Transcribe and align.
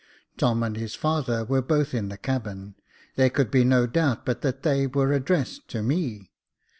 Tom 0.35 0.63
and 0.63 0.75
his 0.77 0.95
father 0.95 1.45
were 1.45 1.61
both 1.61 1.93
in 1.93 2.09
the 2.09 2.17
cabin; 2.17 2.73
there 3.17 3.29
could 3.29 3.51
be 3.51 3.63
no 3.63 3.85
doubt 3.85 4.25
but 4.25 4.41
that 4.41 4.63
they 4.63 4.87
were 4.87 5.13
addressed 5.13 5.67
to 5.67 5.83
me. 5.83 6.31